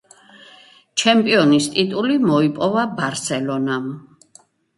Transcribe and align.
ჩემპიონის 1.01 1.67
ტიტული 1.75 2.15
მოიპოვა 2.25 2.87
„ბარსელონამ“. 3.01 3.87